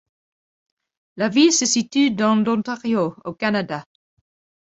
La 1.15 1.29
ville 1.29 1.53
se 1.53 1.67
situe 1.67 2.09
dans 2.09 2.33
l'Ontario 2.35 3.15
au 3.23 3.33
Canada. 3.35 3.85